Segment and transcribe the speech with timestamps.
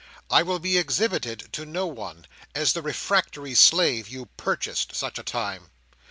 [0.31, 5.23] I will be exhibited to no one, as the refractory slave you purchased, such a
[5.23, 5.69] time.